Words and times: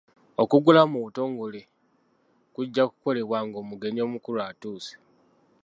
Okuggulawo 0.43 0.87
mu 0.93 0.99
butongole 1.05 1.61
kujja 2.53 2.83
kukolebwa 2.89 3.37
ng'omugenyi 3.47 4.01
omukulu 4.07 4.39
atuuse. 4.49 4.93